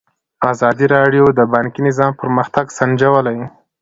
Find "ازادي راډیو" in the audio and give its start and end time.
0.51-1.23